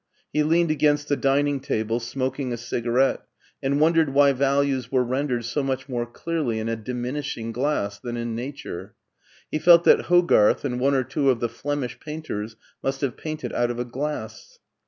He 0.33 0.41
leaned 0.41 0.71
against 0.71 1.09
the 1.09 1.15
dining 1.15 1.59
table 1.59 1.99
smoking 1.99 2.51
a 2.51 2.57
cigarette, 2.57 3.21
and 3.61 3.75
vfon^ 3.75 3.93
dered 3.93 4.09
why 4.13 4.31
values 4.33 4.91
were 4.91 5.03
rendered 5.03 5.45
so 5.45 5.61
much 5.61 5.87
more 5.87 6.07
clearly 6.07 6.57
in 6.57 6.67
a 6.67 6.75
diminishing 6.75 7.51
glass 7.51 7.99
than 7.99 8.17
in 8.17 8.33
nature. 8.33 8.95
He 9.51 9.59
felt 9.59 9.83
that 9.83 10.05
Hogarth 10.05 10.65
and 10.65 10.79
one 10.79 10.95
or 10.95 11.03
two 11.03 11.29
of 11.29 11.39
the 11.39 11.49
Flemish 11.49 11.99
painters 11.99 12.55
must 12.81 13.01
have 13.01 13.15
painted 13.15 13.53
out 13.53 13.69
of 13.69 13.77
a 13.77 13.85
glass. 13.85 14.57